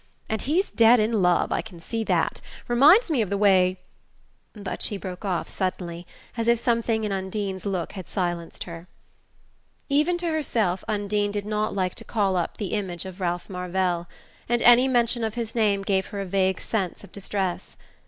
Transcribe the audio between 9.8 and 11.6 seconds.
Even to herself. Undine did